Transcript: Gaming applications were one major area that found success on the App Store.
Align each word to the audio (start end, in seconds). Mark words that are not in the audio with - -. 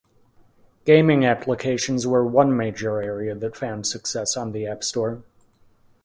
Gaming 0.83 1.27
applications 1.27 2.07
were 2.07 2.25
one 2.25 2.57
major 2.57 3.03
area 3.03 3.35
that 3.35 3.55
found 3.55 3.85
success 3.85 4.35
on 4.35 4.51
the 4.51 4.65
App 4.65 4.83
Store. 4.83 5.21